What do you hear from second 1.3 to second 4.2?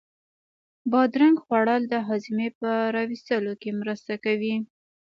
خوړل د هاضمې په را وستلو کې مرسته